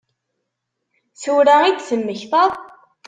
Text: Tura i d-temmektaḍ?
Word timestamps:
Tura 1.21 1.55
i 1.65 1.71
d-temmektaḍ? 1.71 2.51